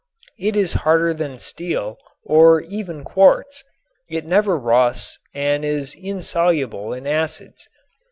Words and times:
It 0.39 0.55
is 0.55 0.73
harder 0.81 1.13
than 1.13 1.37
steel 1.37 1.99
or 2.25 2.59
even 2.61 3.03
quartz. 3.03 3.63
It 4.09 4.25
never 4.25 4.57
rusts 4.57 5.19
and 5.35 5.63
is 5.63 5.93
insoluble 5.93 6.91
in 6.91 7.05
acids. 7.05 7.69